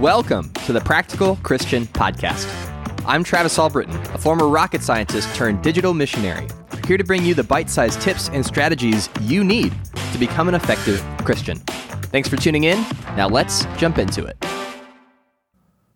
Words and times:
Welcome 0.00 0.50
to 0.64 0.72
the 0.72 0.80
Practical 0.80 1.36
Christian 1.42 1.84
Podcast. 1.84 2.48
I'm 3.04 3.22
Travis 3.22 3.58
Albritton, 3.58 3.94
a 4.14 4.18
former 4.18 4.48
rocket 4.48 4.82
scientist 4.82 5.34
turned 5.34 5.60
digital 5.62 5.92
missionary, 5.92 6.48
here 6.86 6.96
to 6.96 7.04
bring 7.04 7.22
you 7.22 7.34
the 7.34 7.44
bite 7.44 7.68
sized 7.68 8.00
tips 8.00 8.30
and 8.30 8.46
strategies 8.46 9.10
you 9.20 9.44
need 9.44 9.74
to 10.14 10.18
become 10.18 10.48
an 10.48 10.54
effective 10.54 11.04
Christian. 11.26 11.58
Thanks 11.58 12.30
for 12.30 12.38
tuning 12.38 12.64
in. 12.64 12.82
Now 13.14 13.28
let's 13.28 13.66
jump 13.76 13.98
into 13.98 14.24
it. 14.24 14.38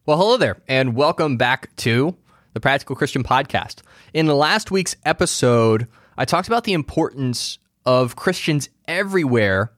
Well, 0.04 0.18
hello 0.18 0.36
there, 0.36 0.60
and 0.68 0.94
welcome 0.94 1.38
back 1.38 1.74
to 1.76 2.14
the 2.52 2.60
Practical 2.60 2.96
Christian 2.96 3.24
Podcast. 3.24 3.80
In 4.12 4.26
last 4.26 4.70
week's 4.70 4.96
episode, 5.06 5.88
I 6.18 6.26
talked 6.26 6.46
about 6.46 6.64
the 6.64 6.74
importance 6.74 7.56
of 7.86 8.16
Christians 8.16 8.68
everywhere 8.86 9.72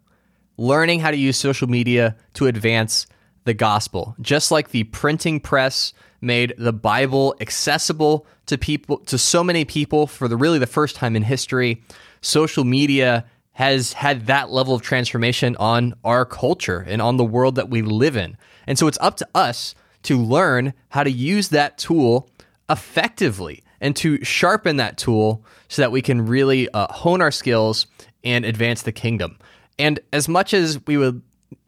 learning 0.59 0.99
how 0.99 1.13
to 1.13 1.17
use 1.17 1.37
social 1.37 1.69
media 1.69 2.17
to 2.35 2.49
advance 2.49 3.07
the 3.47 3.55
gospel. 3.55 4.15
Just 4.21 4.51
like 4.51 4.71
the 4.71 4.85
printing 4.85 5.41
press 5.41 5.95
made 6.21 6.55
the 6.59 6.73
Bible 6.73 7.35
accessible 7.41 8.27
to 8.47 8.59
people 8.59 8.99
to 8.99 9.17
so 9.17 9.43
many 9.43 9.65
people 9.65 10.07
for 10.07 10.29
the 10.29 10.37
really 10.37 10.59
the 10.59 10.67
first 10.67 10.97
time 10.97 11.17
in 11.17 11.23
history, 11.23 11.83
social 12.21 12.65
media 12.65 13.25
has 13.53 13.95
had 13.95 14.27
that 14.27 14.51
level 14.51 14.75
of 14.75 14.83
transformation 14.83 15.57
on 15.57 15.95
our 16.05 16.27
culture 16.27 16.85
and 16.87 17.01
on 17.01 17.17
the 17.17 17.25
world 17.25 17.55
that 17.55 17.71
we 17.71 17.81
live 17.81 18.17
in. 18.17 18.37
And 18.67 18.79
so 18.79 18.87
it's 18.87 18.99
up 19.01 19.17
to 19.17 19.29
us 19.35 19.75
to 20.03 20.19
learn 20.19 20.75
how 20.91 21.03
to 21.03 21.11
use 21.11 21.49
that 21.49 21.79
tool 21.79 22.29
effectively 22.69 23.63
and 23.81 23.97
to 23.97 24.23
sharpen 24.25 24.77
that 24.77 24.99
tool 24.99 25.43
so 25.69 25.81
that 25.81 25.93
we 25.93 26.03
can 26.03 26.27
really 26.27 26.69
uh, 26.71 26.93
hone 26.93 27.23
our 27.23 27.31
skills 27.31 27.87
and 28.23 28.45
advance 28.45 28.83
the 28.83 28.93
kingdom. 28.93 29.39
And 29.79 30.01
as 30.13 30.29
much 30.29 30.53
as 30.55 30.85
we 30.87 30.97
would 30.97 31.23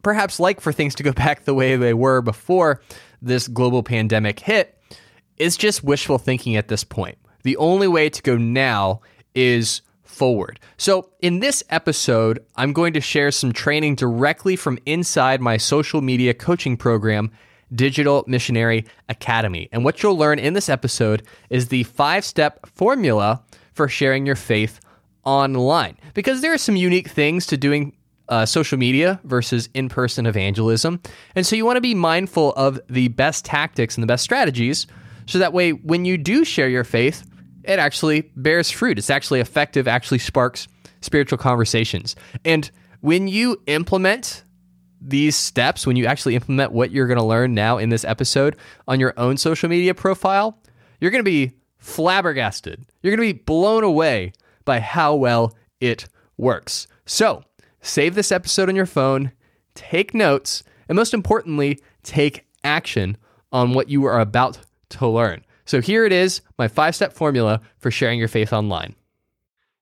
perhaps 0.09 0.41
like 0.41 0.59
for 0.59 0.73
things 0.73 0.95
to 0.95 1.03
go 1.03 1.12
back 1.25 1.45
the 1.45 1.53
way 1.53 1.77
they 1.77 1.93
were 1.93 2.23
before 2.23 2.80
this 3.21 3.47
global 3.47 3.83
pandemic 3.83 4.41
hit, 4.41 4.81
is 5.37 5.55
just 5.55 5.84
wishful 5.84 6.17
thinking 6.17 6.56
at 6.56 6.69
this 6.69 6.83
point. 6.83 7.19
The 7.42 7.59
only 7.59 7.89
way 7.89 8.09
to 8.09 8.23
go 8.23 8.39
now 8.39 9.03
is 9.34 9.83
forward. 10.05 10.61
So, 10.79 11.11
in 11.20 11.41
this 11.41 11.62
episode, 11.69 12.42
I'm 12.56 12.73
going 12.73 12.95
to 12.95 13.03
share 13.03 13.31
some 13.31 13.53
training 13.53 13.97
directly 13.97 14.56
from 14.56 14.79
inside 14.86 15.42
my 15.42 15.59
social 15.59 16.01
media 16.01 16.33
coaching 16.33 16.79
program, 16.79 17.31
Digital 17.75 18.25
Missionary 18.27 18.86
Academy. 19.11 19.69
And 19.73 19.84
what 19.84 20.03
you'll 20.03 20.17
learn 20.17 20.39
in 20.39 20.55
this 20.55 20.70
episode 20.70 21.23
is 21.51 21.69
the 21.69 21.83
five 21.83 22.25
step 22.25 22.67
formula 22.67 23.42
for 23.75 23.89
sharing 23.89 24.25
your 24.25 24.36
faith 24.36 24.81
online. 25.23 25.98
Because 26.14 26.41
there 26.41 26.55
are 26.55 26.59
some 26.59 26.77
unique 26.77 27.11
things 27.11 27.45
to 27.48 27.59
doing 27.59 27.92
uh, 28.29 28.47
social 28.47 28.79
media 28.79 29.21
versus 29.25 29.69
in 29.75 29.89
person 29.89 30.27
evangelism. 30.27 31.01
And 31.34 31.47
so 31.47 31.57
you 31.57 31.65
want 31.65 31.77
to 31.77 31.81
be 31.81 31.95
mindful 31.95 32.53
of 32.53 32.81
the 32.89 33.09
best 33.09 33.45
tactics 33.45 33.97
and 33.97 34.03
the 34.03 34.07
best 34.07 34.25
strategies 34.25 34.87
so 35.29 35.39
that 35.39 35.53
way 35.53 35.73
when 35.73 36.05
you 36.07 36.17
do 36.17 36.45
share 36.45 36.69
your 36.69 36.85
faith, 36.85 37.29
it 37.65 37.79
actually 37.79 38.33
bears 38.35 38.70
fruit. 38.70 38.98
It's 38.98 39.11
actually 39.11 39.41
effective, 39.41 39.87
actually 39.87 40.19
sparks 40.19 40.67
spiritual 41.03 41.39
conversations. 41.39 42.17
And 42.45 42.70
when 43.01 43.29
you 43.29 43.62
implement 43.67 44.42
these 45.01 45.37
steps, 45.37 45.87
when 45.87 45.97
you 45.97 46.07
actually 46.07 46.35
implement 46.35 46.73
what 46.73 46.91
you're 46.91 47.07
going 47.07 47.19
to 47.19 47.25
learn 47.25 47.55
now 47.55 47.77
in 47.77 47.91
this 47.91 48.05
episode 48.05 48.57
on 48.89 48.98
your 48.98 49.13
own 49.19 49.37
social 49.37 49.69
media 49.69 49.95
profile, 49.95 50.59
you're 51.01 51.11
going 51.11 51.23
to 51.23 51.31
be 51.31 51.53
flabbergasted. 51.77 52.85
You're 53.03 53.15
going 53.15 53.29
to 53.29 53.35
be 53.35 53.42
blown 53.45 53.85
away 53.85 54.33
by 54.65 54.81
how 54.81 55.15
well 55.15 55.55
it 55.81 56.09
works. 56.39 56.87
So, 57.05 57.45
save 57.81 58.15
this 58.15 58.33
episode 58.33 58.69
on 58.69 58.77
your 58.77 58.87
phone, 58.87 59.33
take 59.75 60.15
notes, 60.15 60.62
and 60.89 60.97
most 60.97 61.15
importantly, 61.15 61.81
take 62.03 62.47
action 62.65 63.17
on 63.53 63.75
what 63.75 63.89
you 63.89 64.05
are 64.05 64.20
about 64.20 64.59
to 64.91 65.07
learn. 65.07 65.45
So 65.65 65.81
here 65.81 66.05
it 66.05 66.12
is 66.12 66.41
my 66.59 66.69
five 66.69 66.95
step 66.95 67.12
formula 67.12 67.61
for 67.79 67.91
sharing 67.91 68.19
your 68.19 68.29
faith 68.29 68.53
online. 68.53 68.95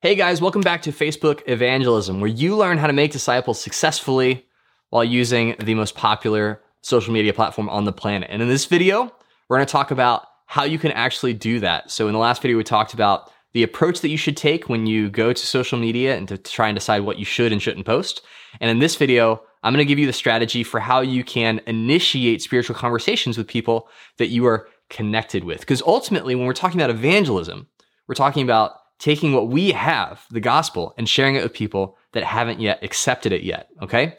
Hey 0.03 0.15
guys, 0.15 0.41
welcome 0.41 0.61
back 0.61 0.83
to 0.83 0.93
Facebook 0.93 1.43
Evangelism, 1.47 2.21
where 2.21 2.29
you 2.29 2.57
learn 2.57 2.79
how 2.79 2.87
to 2.87 2.93
make 2.93 3.13
disciples 3.13 3.61
successfully 3.61 4.47
while 4.91 5.05
using 5.05 5.57
the 5.59 5.75
most 5.75 5.95
popular 5.95 6.61
social 6.83 7.13
media 7.13 7.33
platform 7.33 7.69
on 7.69 7.85
the 7.85 7.93
planet. 7.93 8.29
And 8.31 8.43
in 8.43 8.49
this 8.49 8.67
video, 8.67 9.13
we're 9.49 9.57
going 9.57 9.67
to 9.67 9.73
talk 9.73 9.91
about 9.91 10.27
how 10.47 10.65
you 10.65 10.79
can 10.79 10.93
actually 10.93 11.35
do 11.35 11.61
that. 11.61 11.91
So 11.91 12.07
in 12.07 12.13
the 12.13 12.19
last 12.19 12.43
video, 12.43 12.57
we 12.57 12.65
talked 12.65 12.95
about 12.95 13.33
the 13.53 13.63
approach 13.63 14.01
that 14.01 14.11
you 14.11 14.17
should 14.17 14.37
take 14.37 14.69
when 14.69 14.87
you 14.87 15.09
go 15.09 15.33
to 15.33 15.47
social 15.47 15.79
media 15.79 16.17
and 16.17 16.29
to 16.29 16.37
try 16.37 16.69
and 16.69 16.77
decide 16.77 17.01
what 17.01 17.19
you 17.19 17.25
should 17.25 17.53
and 17.53 17.63
shouldn't 17.63 17.87
post. 17.87 18.23
And 18.61 18.71
in 18.71 18.79
this 18.79 18.97
video, 18.97 19.43
I'm 19.63 19.73
going 19.73 19.85
to 19.85 19.89
give 19.89 19.99
you 19.99 20.07
the 20.07 20.13
strategy 20.13 20.63
for 20.63 20.79
how 20.79 21.01
you 21.01 21.25
can 21.25 21.61
initiate 21.67 22.43
spiritual 22.43 22.77
conversations 22.77 23.37
with 23.37 23.49
people 23.49 23.89
that 24.19 24.29
you 24.29 24.47
are 24.47 24.69
connected 24.91 25.45
with. 25.45 25.61
Because 25.61 25.83
ultimately, 25.83 26.35
when 26.35 26.47
we're 26.47 26.53
talking 26.53 26.81
about 26.81 26.91
evangelism, 26.91 27.67
we're 28.07 28.15
talking 28.15 28.43
about 28.43 28.73
taking 28.99 29.33
what 29.33 29.49
we 29.49 29.73
have, 29.73 30.25
the 30.31 30.41
gospel, 30.41 30.95
and 30.97 31.09
sharing 31.09 31.35
it 31.35 31.43
with 31.43 31.53
people 31.53 31.97
that 32.13 32.25
haven't 32.25 32.61
yet 32.61 32.83
accepted 32.83 33.33
it 33.33 33.43
yet. 33.43 33.69
Okay. 33.83 34.17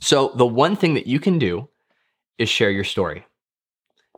So 0.00 0.32
the 0.34 0.46
one 0.46 0.76
thing 0.76 0.94
that 0.94 1.06
you 1.06 1.20
can 1.20 1.38
do 1.38 1.68
is 2.38 2.48
share 2.48 2.70
your 2.70 2.84
story. 2.84 3.26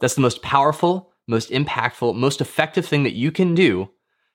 That's 0.00 0.14
the 0.14 0.20
most 0.20 0.42
powerful, 0.42 1.12
most 1.28 1.50
impactful, 1.50 2.16
most 2.16 2.40
effective 2.40 2.86
thing 2.86 3.02
that 3.02 3.14
you 3.14 3.30
can 3.30 3.54
do 3.54 3.90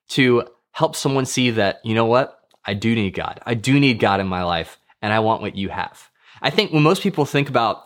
to 0.08 0.44
help 0.72 0.96
someone 0.96 1.26
see 1.26 1.50
that, 1.50 1.80
you 1.84 1.94
know 1.94 2.04
what? 2.04 2.40
I 2.64 2.74
do 2.74 2.94
need 2.94 3.14
God. 3.14 3.40
I 3.46 3.54
do 3.54 3.80
need 3.80 3.98
God 3.98 4.20
in 4.20 4.26
my 4.26 4.42
life, 4.44 4.78
and 5.00 5.12
I 5.12 5.20
want 5.20 5.42
what 5.42 5.56
you 5.56 5.68
have. 5.70 6.10
I 6.42 6.50
think 6.50 6.72
when 6.72 6.82
most 6.82 7.02
people 7.02 7.24
think 7.24 7.48
about 7.48 7.82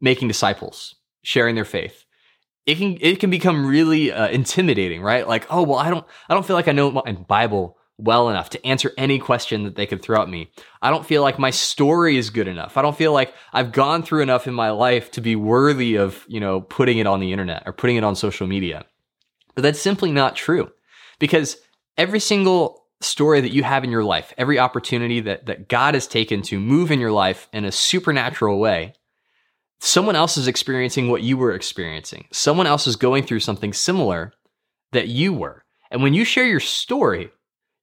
making 0.00 0.28
disciples, 0.28 0.94
sharing 1.22 1.54
their 1.54 1.64
faith, 1.64 2.04
it 2.66 2.78
can 2.78 2.98
it 3.00 3.20
can 3.20 3.30
become 3.30 3.66
really 3.66 4.12
uh, 4.12 4.28
intimidating, 4.28 5.02
right? 5.02 5.26
Like, 5.26 5.46
oh 5.50 5.62
well, 5.62 5.78
I 5.78 5.90
don't 5.90 6.06
I 6.28 6.34
don't 6.34 6.46
feel 6.46 6.56
like 6.56 6.68
I 6.68 6.72
know 6.72 6.90
my 6.90 7.12
Bible 7.12 7.78
well 7.98 8.28
enough 8.28 8.50
to 8.50 8.66
answer 8.66 8.92
any 8.98 9.18
question 9.18 9.64
that 9.64 9.74
they 9.74 9.86
could 9.86 10.02
throw 10.02 10.20
at 10.20 10.28
me. 10.28 10.50
I 10.82 10.90
don't 10.90 11.06
feel 11.06 11.22
like 11.22 11.38
my 11.38 11.50
story 11.50 12.16
is 12.16 12.30
good 12.30 12.46
enough. 12.46 12.76
I 12.76 12.82
don't 12.82 12.96
feel 12.96 13.12
like 13.12 13.32
I've 13.52 13.72
gone 13.72 14.02
through 14.02 14.22
enough 14.22 14.46
in 14.46 14.54
my 14.54 14.70
life 14.70 15.10
to 15.12 15.20
be 15.20 15.34
worthy 15.34 15.96
of, 15.96 16.24
you 16.28 16.40
know, 16.40 16.60
putting 16.60 16.98
it 16.98 17.06
on 17.06 17.20
the 17.20 17.32
internet 17.32 17.62
or 17.64 17.72
putting 17.72 17.96
it 17.96 18.04
on 18.04 18.14
social 18.14 18.46
media. 18.46 18.84
But 19.54 19.62
that's 19.62 19.80
simply 19.80 20.12
not 20.12 20.36
true 20.36 20.70
because 21.18 21.56
every 21.96 22.20
single 22.20 22.84
story 23.00 23.40
that 23.40 23.52
you 23.52 23.62
have 23.62 23.84
in 23.84 23.90
your 23.90 24.04
life, 24.04 24.32
every 24.38 24.58
opportunity 24.58 25.20
that, 25.20 25.46
that 25.46 25.68
God 25.68 25.94
has 25.94 26.06
taken 26.06 26.42
to 26.42 26.58
move 26.58 26.90
in 26.90 27.00
your 27.00 27.12
life 27.12 27.48
in 27.52 27.64
a 27.64 27.72
supernatural 27.72 28.58
way, 28.58 28.94
someone 29.80 30.16
else 30.16 30.36
is 30.36 30.48
experiencing 30.48 31.10
what 31.10 31.22
you 31.22 31.36
were 31.36 31.52
experiencing. 31.52 32.26
Someone 32.32 32.66
else 32.66 32.86
is 32.86 32.96
going 32.96 33.24
through 33.24 33.40
something 33.40 33.72
similar 33.72 34.32
that 34.92 35.08
you 35.08 35.32
were. 35.32 35.64
And 35.90 36.02
when 36.02 36.14
you 36.14 36.24
share 36.24 36.46
your 36.46 36.60
story, 36.60 37.30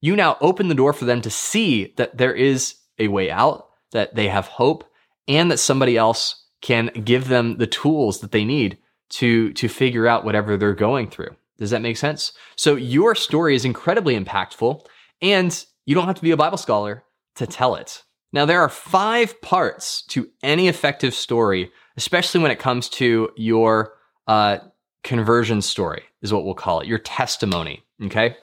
you 0.01 0.15
now 0.15 0.37
open 0.41 0.67
the 0.67 0.75
door 0.75 0.93
for 0.93 1.05
them 1.05 1.21
to 1.21 1.29
see 1.29 1.93
that 1.97 2.17
there 2.17 2.33
is 2.33 2.75
a 2.99 3.07
way 3.07 3.31
out, 3.31 3.69
that 3.91 4.15
they 4.15 4.27
have 4.27 4.47
hope, 4.47 4.83
and 5.27 5.49
that 5.49 5.57
somebody 5.57 5.95
else 5.95 6.43
can 6.61 6.87
give 6.87 7.27
them 7.27 7.57
the 7.57 7.67
tools 7.67 8.19
that 8.19 8.31
they 8.31 8.43
need 8.43 8.77
to, 9.09 9.53
to 9.53 9.67
figure 9.67 10.07
out 10.07 10.25
whatever 10.25 10.57
they're 10.57 10.73
going 10.73 11.09
through. 11.09 11.35
Does 11.63 11.69
that 11.69 11.81
make 11.81 11.95
sense? 11.95 12.33
So 12.57 12.75
your 12.75 13.15
story 13.15 13.55
is 13.55 13.63
incredibly 13.63 14.19
impactful, 14.19 14.85
and 15.21 15.65
you 15.85 15.95
don't 15.95 16.07
have 16.07 16.15
to 16.15 16.21
be 16.21 16.31
a 16.31 16.37
Bible 16.37 16.57
scholar 16.57 17.05
to 17.35 17.47
tell 17.47 17.75
it. 17.75 18.03
Now, 18.33 18.45
there 18.45 18.59
are 18.59 18.67
five 18.67 19.41
parts 19.41 20.01
to 20.07 20.29
any 20.43 20.67
effective 20.67 21.13
story, 21.13 21.71
especially 21.95 22.41
when 22.41 22.51
it 22.51 22.59
comes 22.59 22.89
to 22.89 23.29
your 23.37 23.93
uh, 24.27 24.57
conversion 25.05 25.61
story, 25.61 26.03
is 26.21 26.33
what 26.33 26.43
we'll 26.43 26.53
call 26.53 26.81
it, 26.81 26.87
your 26.87 26.99
testimony. 26.99 27.81
Okay. 28.03 28.35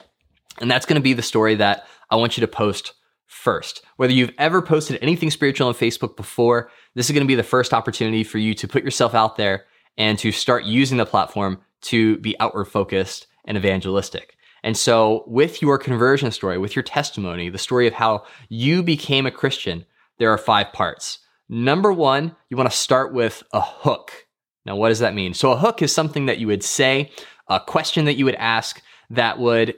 And 0.59 0.71
that's 0.71 0.87
going 0.87 0.99
to 0.99 1.03
be 1.03 1.13
the 1.13 1.21
story 1.21 1.53
that 1.55 1.85
I 2.09 2.15
want 2.15 2.37
you 2.37 2.41
to 2.41 2.47
post 2.47 2.93
first. 3.27 3.83
Whether 3.97 4.13
you've 4.13 4.33
ever 4.39 4.63
posted 4.63 4.97
anything 4.99 5.29
spiritual 5.29 5.67
on 5.67 5.75
Facebook 5.75 6.17
before, 6.17 6.71
this 6.95 7.05
is 7.05 7.11
going 7.13 7.23
to 7.23 7.27
be 7.27 7.35
the 7.35 7.43
first 7.43 7.71
opportunity 7.71 8.23
for 8.23 8.39
you 8.39 8.55
to 8.55 8.67
put 8.67 8.83
yourself 8.83 9.13
out 9.13 9.35
there 9.35 9.65
and 9.95 10.17
to 10.17 10.31
start 10.31 10.63
using 10.63 10.97
the 10.97 11.05
platform 11.05 11.59
to 11.81 12.17
be 12.17 12.39
outward 12.39 12.65
focused 12.65 13.27
and 13.45 13.57
evangelistic. 13.57 14.37
And 14.63 14.77
so, 14.77 15.23
with 15.25 15.61
your 15.61 15.77
conversion 15.77 16.31
story, 16.31 16.57
with 16.57 16.75
your 16.75 16.83
testimony, 16.83 17.49
the 17.49 17.57
story 17.57 17.87
of 17.87 17.93
how 17.93 18.25
you 18.49 18.83
became 18.83 19.25
a 19.25 19.31
Christian, 19.31 19.85
there 20.19 20.31
are 20.31 20.37
five 20.37 20.71
parts. 20.71 21.19
Number 21.49 21.91
one, 21.91 22.35
you 22.49 22.57
want 22.57 22.69
to 22.69 22.77
start 22.77 23.13
with 23.13 23.43
a 23.53 23.61
hook. 23.61 24.27
Now, 24.65 24.75
what 24.75 24.89
does 24.89 24.99
that 24.99 25.15
mean? 25.15 25.33
So, 25.33 25.51
a 25.51 25.57
hook 25.57 25.81
is 25.81 25.93
something 25.93 26.27
that 26.27 26.37
you 26.37 26.47
would 26.47 26.63
say, 26.63 27.11
a 27.47 27.59
question 27.59 28.05
that 28.05 28.17
you 28.17 28.25
would 28.25 28.35
ask 28.35 28.81
that 29.09 29.39
would 29.39 29.75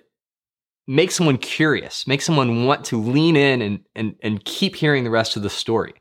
make 0.85 1.11
someone 1.11 1.37
curious, 1.37 2.05
make 2.05 2.21
someone 2.21 2.65
want 2.65 2.83
to 2.85 3.01
lean 3.01 3.37
in 3.37 3.61
and, 3.61 3.79
and, 3.95 4.15
and 4.21 4.43
keep 4.43 4.75
hearing 4.75 5.05
the 5.05 5.09
rest 5.09 5.37
of 5.37 5.43
the 5.43 5.49
story, 5.49 5.93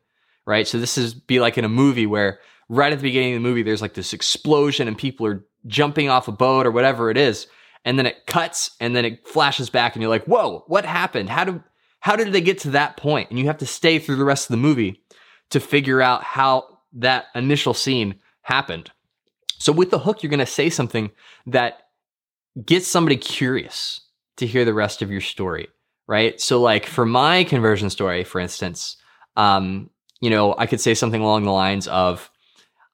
right? 0.44 0.66
So, 0.66 0.80
this 0.80 0.98
is 0.98 1.14
be 1.14 1.38
like 1.38 1.56
in 1.56 1.64
a 1.64 1.68
movie 1.68 2.06
where 2.06 2.40
right 2.68 2.92
at 2.92 2.98
the 2.98 3.04
beginning 3.04 3.34
of 3.34 3.42
the 3.42 3.48
movie, 3.48 3.62
there's 3.62 3.82
like 3.82 3.94
this 3.94 4.12
explosion 4.12 4.88
and 4.88 4.98
people 4.98 5.26
are 5.26 5.44
jumping 5.66 6.08
off 6.08 6.28
a 6.28 6.32
boat 6.32 6.66
or 6.66 6.70
whatever 6.70 7.10
it 7.10 7.16
is. 7.16 7.46
And 7.84 7.98
then 7.98 8.06
it 8.06 8.26
cuts 8.26 8.72
and 8.80 8.94
then 8.94 9.04
it 9.04 9.26
flashes 9.26 9.70
back 9.70 9.94
and 9.94 10.02
you're 10.02 10.10
like, 10.10 10.26
whoa, 10.26 10.64
what 10.68 10.84
happened? 10.84 11.28
How 11.28 11.44
did, 11.44 11.62
how 12.00 12.16
did 12.16 12.32
they 12.32 12.40
get 12.40 12.58
to 12.60 12.70
that 12.70 12.96
point? 12.96 13.30
And 13.30 13.38
you 13.38 13.46
have 13.46 13.58
to 13.58 13.66
stay 13.66 13.98
through 13.98 14.16
the 14.16 14.24
rest 14.24 14.48
of 14.48 14.52
the 14.52 14.62
movie 14.62 15.02
to 15.50 15.60
figure 15.60 16.00
out 16.00 16.22
how 16.22 16.78
that 16.94 17.26
initial 17.34 17.74
scene 17.74 18.16
happened. 18.42 18.90
So 19.58 19.72
with 19.72 19.90
the 19.90 19.98
hook, 19.98 20.22
you're 20.22 20.30
going 20.30 20.40
to 20.40 20.46
say 20.46 20.70
something 20.70 21.10
that 21.46 21.88
gets 22.64 22.86
somebody 22.86 23.16
curious 23.16 24.00
to 24.36 24.46
hear 24.46 24.64
the 24.64 24.74
rest 24.74 25.02
of 25.02 25.10
your 25.10 25.20
story, 25.20 25.68
right? 26.06 26.40
So 26.40 26.60
like 26.60 26.86
for 26.86 27.06
my 27.06 27.44
conversion 27.44 27.90
story, 27.90 28.24
for 28.24 28.40
instance, 28.40 28.96
um, 29.36 29.90
you 30.20 30.30
know, 30.30 30.54
I 30.56 30.66
could 30.66 30.80
say 30.80 30.94
something 30.94 31.20
along 31.20 31.44
the 31.44 31.52
lines 31.52 31.88
of, 31.88 32.30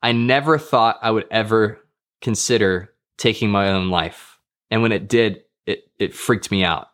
I 0.03 0.13
never 0.13 0.59
thought 0.59 0.99
I 1.03 1.11
would 1.11 1.27
ever 1.31 1.81
consider 2.21 2.93
taking 3.17 3.51
my 3.51 3.71
own 3.71 3.91
life. 3.91 4.39
And 4.71 4.83
when 4.83 4.93
it 4.93 5.09
did, 5.09 5.43
it, 5.67 5.91
it 5.99 6.15
freaked 6.15 6.51
me 6.51 6.65
out, 6.65 6.89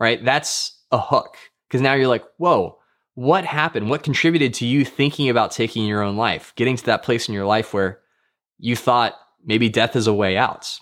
right? 0.00 0.24
That's 0.24 0.78
a 0.90 0.98
hook. 0.98 1.36
Cause 1.70 1.80
now 1.80 1.94
you're 1.94 2.08
like, 2.08 2.24
whoa, 2.38 2.78
what 3.14 3.44
happened? 3.44 3.90
What 3.90 4.02
contributed 4.02 4.54
to 4.54 4.66
you 4.66 4.84
thinking 4.84 5.28
about 5.28 5.50
taking 5.50 5.84
your 5.84 6.02
own 6.02 6.16
life, 6.16 6.52
getting 6.56 6.76
to 6.76 6.84
that 6.86 7.02
place 7.02 7.28
in 7.28 7.34
your 7.34 7.46
life 7.46 7.74
where 7.74 8.00
you 8.58 8.76
thought 8.76 9.14
maybe 9.44 9.68
death 9.68 9.96
is 9.96 10.06
a 10.06 10.14
way 10.14 10.36
out, 10.36 10.78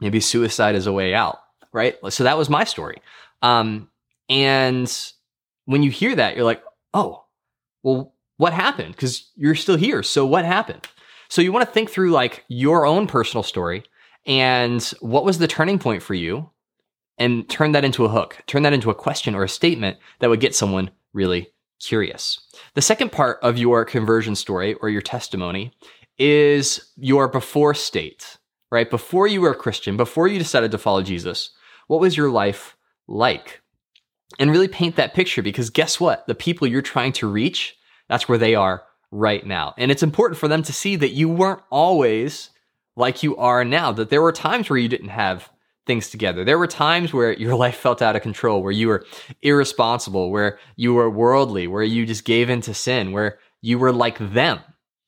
maybe 0.00 0.20
suicide 0.20 0.74
is 0.74 0.86
a 0.86 0.92
way 0.92 1.14
out, 1.14 1.38
right? 1.72 1.96
So 2.10 2.24
that 2.24 2.36
was 2.36 2.50
my 2.50 2.64
story. 2.64 3.00
Um, 3.42 3.88
and 4.28 5.12
when 5.64 5.82
you 5.82 5.90
hear 5.90 6.14
that, 6.16 6.36
you're 6.36 6.44
like, 6.44 6.62
oh, 6.92 7.24
well, 7.82 8.14
what 8.36 8.52
happened? 8.52 8.94
Because 8.94 9.30
you're 9.36 9.54
still 9.54 9.76
here. 9.76 10.02
So 10.02 10.26
what 10.26 10.44
happened? 10.44 10.86
So 11.30 11.40
you 11.40 11.52
want 11.52 11.64
to 11.64 11.72
think 11.72 11.90
through 11.90 12.10
like 12.10 12.44
your 12.48 12.84
own 12.84 13.06
personal 13.06 13.44
story 13.44 13.84
and 14.26 14.82
what 15.00 15.24
was 15.24 15.38
the 15.38 15.46
turning 15.46 15.78
point 15.78 16.02
for 16.02 16.14
you 16.14 16.50
and 17.18 17.48
turn 17.48 17.70
that 17.72 17.84
into 17.84 18.04
a 18.04 18.08
hook, 18.08 18.42
turn 18.48 18.64
that 18.64 18.72
into 18.72 18.90
a 18.90 18.94
question 18.96 19.36
or 19.36 19.44
a 19.44 19.48
statement 19.48 19.96
that 20.18 20.28
would 20.28 20.40
get 20.40 20.56
someone 20.56 20.90
really 21.12 21.52
curious. 21.78 22.40
The 22.74 22.82
second 22.82 23.12
part 23.12 23.38
of 23.42 23.58
your 23.58 23.84
conversion 23.84 24.34
story 24.34 24.74
or 24.74 24.88
your 24.88 25.00
testimony 25.00 25.72
is 26.18 26.90
your 26.96 27.28
before 27.28 27.74
state, 27.74 28.36
right? 28.72 28.90
Before 28.90 29.28
you 29.28 29.40
were 29.40 29.52
a 29.52 29.56
Christian, 29.56 29.96
before 29.96 30.26
you 30.26 30.38
decided 30.38 30.72
to 30.72 30.78
follow 30.78 31.02
Jesus, 31.02 31.50
what 31.86 32.00
was 32.00 32.16
your 32.16 32.30
life 32.30 32.76
like? 33.06 33.62
And 34.40 34.50
really 34.50 34.68
paint 34.68 34.96
that 34.96 35.14
picture 35.14 35.42
because 35.42 35.70
guess 35.70 36.00
what? 36.00 36.26
The 36.26 36.34
people 36.34 36.66
you're 36.66 36.82
trying 36.82 37.12
to 37.14 37.30
reach, 37.30 37.76
that's 38.08 38.28
where 38.28 38.38
they 38.38 38.56
are 38.56 38.82
right 39.10 39.44
now. 39.44 39.74
And 39.76 39.90
it's 39.90 40.02
important 40.02 40.38
for 40.38 40.48
them 40.48 40.62
to 40.62 40.72
see 40.72 40.96
that 40.96 41.10
you 41.10 41.28
weren't 41.28 41.62
always 41.70 42.50
like 42.96 43.22
you 43.22 43.36
are 43.36 43.64
now, 43.64 43.92
that 43.92 44.10
there 44.10 44.22
were 44.22 44.32
times 44.32 44.68
where 44.68 44.78
you 44.78 44.88
didn't 44.88 45.08
have 45.08 45.50
things 45.86 46.10
together. 46.10 46.44
There 46.44 46.58
were 46.58 46.66
times 46.66 47.12
where 47.12 47.32
your 47.32 47.54
life 47.64 47.76
felt 47.76 48.02
out 48.02 48.16
of 48.16 48.22
control, 48.22 48.62
where 48.62 48.72
you 48.72 48.88
were 48.88 49.04
irresponsible, 49.42 50.30
where 50.30 50.58
you 50.76 50.94
were 50.94 51.10
worldly, 51.10 51.66
where 51.66 51.82
you 51.82 52.06
just 52.06 52.24
gave 52.24 52.50
into 52.50 52.74
sin, 52.74 53.12
where 53.12 53.38
you 53.60 53.78
were 53.78 53.92
like 53.92 54.18
them, 54.18 54.60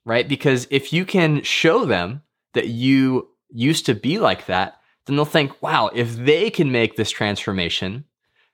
right? 0.05 0.29
Because 0.29 0.67
if 0.71 0.93
you 0.93 1.05
can 1.05 1.43
show 1.43 1.85
them 1.85 2.23
that 2.55 2.69
you 2.69 3.29
used 3.51 3.87
to 3.87 3.95
be 3.95 4.19
like 4.19 4.47
that, 4.47 4.77
then 5.07 5.17
they'll 5.17 5.25
think, 5.25 5.63
wow, 5.63 5.91
if 5.95 6.17
they 6.17 6.51
can 6.51 6.71
make 6.71 6.97
this 6.97 7.11
transformation, 7.11 8.05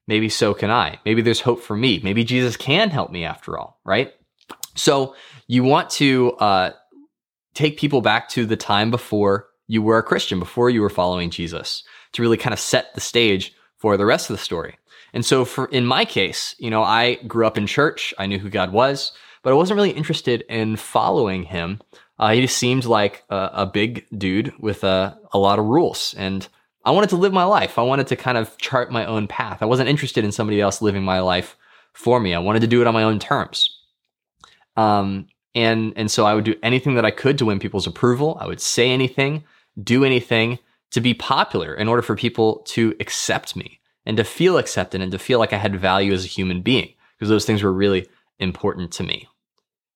maybe 0.07 0.29
so 0.29 0.55
can 0.55 0.71
I. 0.71 0.99
Maybe 1.05 1.23
there's 1.23 1.41
hope 1.41 1.63
for 1.63 1.77
me. 1.77 2.01
Maybe 2.03 2.25
Jesus 2.25 2.57
can 2.57 2.91
help 2.91 3.11
me 3.11 3.25
after 3.25 3.59
all, 3.59 3.81
right? 3.85 4.13
So 4.79 5.15
you 5.47 5.65
want 5.65 5.91
to 5.91 6.33
uh, 6.33 6.73
take 7.55 7.79
people 7.79 8.01
back 8.01 8.29
to 8.31 8.47
the 8.47 8.57
time 8.57 8.91
before 8.91 9.49
you 9.67 9.83
were 9.83 9.99
a 9.99 10.03
Christian, 10.03 10.39
before 10.39 10.71
you 10.71 10.81
were 10.81 10.89
following 10.89 11.31
Jesus 11.31 11.83
to 12.13 12.23
really 12.23 12.37
kind 12.37 12.55
of 12.55 12.61
set 12.61 12.95
the 12.95 13.01
stage 13.01 13.55
for 13.77 13.97
the 13.97 14.07
rest 14.07 14.31
of 14.31 14.37
the 14.37 14.43
story. 14.43 14.79
And 15.13 15.25
so 15.25 15.45
for 15.45 15.67
in 15.67 15.87
my 15.87 16.05
case, 16.05 16.55
you 16.59 16.71
know, 16.71 16.83
I 16.83 17.17
grew 17.27 17.47
up 17.47 17.59
in 17.59 17.67
church. 17.67 18.15
I 18.19 18.27
knew 18.27 18.39
who 18.39 18.51
God 18.51 18.73
was, 18.73 19.13
but 19.43 19.53
I 19.53 19.57
wasn't 19.57 19.77
really 19.77 19.91
interested 19.91 20.43
in 20.49 20.77
following 20.77 21.45
him. 21.45 21.81
Uh, 22.19 22.33
he 22.33 22.41
just 22.41 22.57
seemed 22.57 22.85
like 22.85 23.25
a, 23.31 23.51
a 23.55 23.67
big 23.67 24.07
dude 24.17 24.53
with 24.59 24.85
a, 24.85 25.19
a 25.33 25.39
lot 25.39 25.59
of 25.59 25.67
rules. 25.67 26.15
And 26.19 26.47
I 26.85 26.91
wanted 26.91 27.11
to 27.11 27.17
live 27.17 27.33
my 27.33 27.45
life. 27.45 27.79
I 27.79 27.83
wanted 27.83 28.09
to 28.09 28.17
kind 28.17 28.39
of 28.39 28.57
chart 28.59 28.91
my 28.91 29.05
own 29.07 29.29
path. 29.29 29.63
I 29.63 29.67
wasn't 29.67 29.89
interested 29.89 30.25
in 30.25 30.33
somebody 30.33 30.61
else 30.61 30.83
living 30.83 31.05
my 31.05 31.21
life 31.21 31.57
for 31.93 32.19
me. 32.21 32.35
I 32.35 32.39
wanted 32.39 32.61
to 32.61 32.67
do 32.67 32.81
it 32.81 32.87
on 32.87 32.95
my 32.95 33.03
own 33.03 33.19
terms. 33.19 33.78
Um, 34.79 35.27
and, 35.55 35.93
and 35.97 36.09
so 36.09 36.25
I 36.25 36.35
would 36.35 36.45
do 36.45 36.55
anything 36.63 36.95
that 36.95 37.05
I 37.05 37.11
could 37.11 37.37
to 37.39 37.47
win 37.47 37.59
people's 37.59 37.87
approval. 37.87 38.39
I 38.41 38.47
would 38.47 38.61
say 38.61 38.91
anything, 38.91 39.43
do 39.83 40.05
anything 40.05 40.61
to 40.93 41.01
be 41.01 41.15
popular 41.15 41.75
in 41.75 41.89
order 41.89 42.01
for 42.01 42.15
people 42.15 42.61
to 42.69 42.95
accept 43.01 43.57
me 43.57 43.81
and 44.07 44.17
to 44.17 44.25
feel 44.25 44.57
accepted 44.57 45.01
and 45.01 45.11
to 45.11 45.19
feel 45.19 45.41
like 45.41 45.53
I 45.53 45.59
had 45.59 45.79
value 45.79 46.13
as 46.13 46.25
a 46.25 46.29
human 46.29 46.63
being 46.63 46.95
because 47.17 47.29
those 47.29 47.45
things 47.45 47.63
were 47.63 47.73
really 47.73 48.07
important 48.39 48.93
to 48.93 49.03
me. 49.03 49.29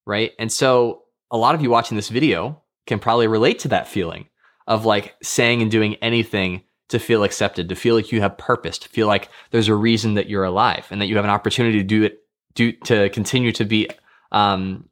Right. 0.05 0.33
And 0.37 0.51
so 0.51 1.03
a 1.31 1.37
lot 1.37 1.55
of 1.55 1.61
you 1.61 1.69
watching 1.69 1.95
this 1.95 2.09
video 2.09 2.61
can 2.85 2.99
probably 2.99 3.27
relate 3.27 3.59
to 3.59 3.69
that 3.69 3.87
feeling 3.87 4.27
of 4.67 4.85
like 4.85 5.15
saying 5.23 5.61
and 5.61 5.71
doing 5.71 5.95
anything 5.95 6.63
to 6.89 6.99
feel 6.99 7.23
accepted, 7.23 7.69
to 7.69 7.75
feel 7.75 7.95
like 7.95 8.11
you 8.11 8.19
have 8.19 8.37
purpose, 8.37 8.77
to 8.79 8.89
feel 8.89 9.07
like 9.07 9.29
there's 9.51 9.69
a 9.69 9.75
reason 9.75 10.15
that 10.15 10.29
you're 10.29 10.43
alive 10.43 10.85
and 10.91 10.99
that 11.01 11.07
you 11.07 11.15
have 11.15 11.25
an 11.25 11.31
opportunity 11.31 11.77
to 11.77 11.83
do 11.83 12.03
it, 12.03 12.19
do 12.53 12.73
to 12.73 13.09
continue 13.09 13.53
to 13.53 13.63
be, 13.63 13.87
um, 14.33 14.89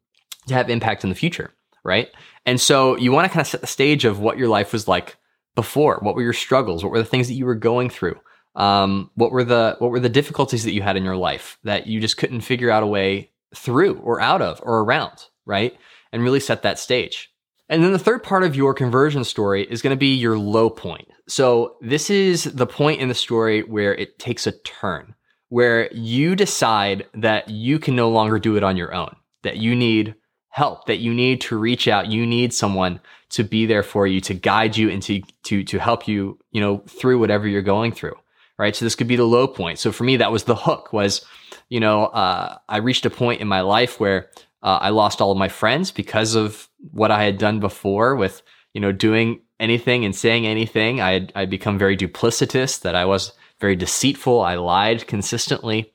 to 0.48 0.54
have 0.54 0.70
impact 0.70 1.04
in 1.04 1.10
the 1.10 1.16
future. 1.16 1.52
Right. 1.84 2.10
And 2.46 2.62
so 2.62 2.96
you 2.98 3.12
want 3.12 3.26
to 3.26 3.30
kind 3.30 3.42
of 3.42 3.48
set 3.48 3.62
the 3.62 3.68
stage 3.68 4.06
of 4.06 4.20
what 4.20 4.38
your 4.38 4.48
life 4.48 4.72
was 4.72 4.88
like 4.88 5.18
before? 5.56 6.00
What 6.02 6.16
were 6.16 6.22
your 6.22 6.34
struggles? 6.34 6.84
What 6.84 6.92
were 6.92 7.00
the 7.00 7.06
things 7.06 7.28
that 7.28 7.34
you 7.34 7.46
were 7.46 7.56
going 7.56 7.90
through? 7.90 8.20
Um, 8.56 9.10
what 9.16 9.32
were 9.32 9.44
the 9.44 9.76
what 9.80 9.92
were 9.92 10.00
the 10.00 10.10
difficulties 10.10 10.64
that 10.64 10.74
you 10.74 10.82
had 10.82 10.98
in 10.98 11.04
your 11.06 11.16
life 11.16 11.58
that 11.64 11.88
you 11.88 12.00
just 12.00 12.18
couldn't 12.18 12.42
figure 12.42 12.70
out 12.70 12.84
a 12.84 12.88
way 12.88 13.32
through 13.56 13.98
or 14.00 14.20
out 14.22 14.42
of 14.42 14.60
or 14.64 14.82
around, 14.82 15.26
right? 15.46 15.76
And 16.12 16.24
really 16.24 16.40
set 16.40 16.64
that 16.64 16.80
stage. 16.80 17.32
And 17.70 17.82
then 17.84 17.94
the 17.94 18.00
third 18.00 18.22
part 18.22 18.44
of 18.44 18.56
your 18.56 18.74
conversion 18.74 19.24
story 19.24 19.64
is 19.64 19.82
going 19.82 19.96
to 19.96 20.00
be 20.00 20.14
your 20.16 20.38
low 20.38 20.70
point. 20.70 21.08
So 21.28 21.78
this 21.80 22.10
is 22.10 22.44
the 22.44 22.68
point 22.68 23.00
in 23.00 23.08
the 23.08 23.16
story 23.16 23.62
where 23.64 23.96
it 23.96 24.20
takes 24.20 24.46
a 24.46 24.52
turn, 24.52 25.16
where 25.48 25.90
you 25.94 26.36
decide 26.36 27.06
that 27.14 27.48
you 27.50 27.80
can 27.80 27.96
no 27.96 28.10
longer 28.10 28.40
do 28.40 28.58
it 28.58 28.64
on 28.64 28.76
your 28.76 28.94
own, 28.94 29.16
that 29.44 29.58
you 29.58 29.76
need 29.76 30.16
help, 30.50 30.86
that 30.86 31.00
you 31.00 31.14
need 31.14 31.42
to 31.42 31.58
reach 31.58 31.88
out, 31.88 32.08
you 32.08 32.26
need 32.26 32.54
someone 32.54 33.00
to 33.30 33.44
be 33.44 33.66
there 33.66 33.84
for 33.84 34.06
you, 34.06 34.20
to 34.22 34.34
guide 34.34 34.76
you 34.76 34.90
and 34.90 35.02
to, 35.04 35.22
to, 35.44 35.64
to 35.64 35.80
help 35.80 36.08
you, 36.08 36.38
you 36.52 36.60
know, 36.60 36.84
through 36.88 37.20
whatever 37.20 37.48
you're 37.48 37.62
going 37.62 37.92
through. 37.92 38.16
Right. 38.58 38.76
So 38.76 38.86
this 38.86 38.96
could 38.96 39.08
be 39.08 39.16
the 39.16 39.24
low 39.24 39.48
point. 39.48 39.80
So 39.80 39.92
for 39.92 40.04
me, 40.04 40.18
that 40.18 40.32
was 40.32 40.44
the 40.44 40.56
hook 40.56 40.94
was, 40.94 41.26
you 41.70 41.80
know, 41.80 42.06
uh, 42.06 42.58
I 42.70 42.78
reached 42.78 43.08
a 43.08 43.10
point 43.10 43.42
in 43.42 43.48
my 43.48 43.62
life 43.62 44.00
where 44.00 44.30
uh, 44.62 44.78
I 44.82 44.90
lost 44.90 45.20
all 45.20 45.32
of 45.32 45.38
my 45.38 45.50
friends 45.50 45.90
because 45.90 46.36
of 46.36 46.70
what 46.92 47.10
I 47.10 47.24
had 47.24 47.40
done 47.40 47.60
before 47.60 48.16
with, 48.16 48.44
you 48.74 48.82
know, 48.82 48.92
doing 48.92 49.42
anything 49.60 50.06
and 50.06 50.16
saying 50.16 50.46
anything. 50.46 51.02
I 51.02 51.14
had, 51.14 51.32
I'd 51.34 51.50
become 51.50 51.80
very 51.80 51.98
duplicitous, 51.98 52.82
that 52.82 52.94
I 52.94 53.06
was 53.06 53.32
very 53.60 53.76
deceitful. 53.76 54.42
I 54.42 54.56
lied 54.56 55.08
consistently. 55.08 55.92